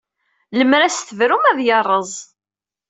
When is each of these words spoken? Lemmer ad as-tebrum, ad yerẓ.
Lemmer 0.57 0.81
ad 0.81 0.91
as-tebrum, 0.91 1.43
ad 1.51 1.59
yerẓ. 1.65 2.13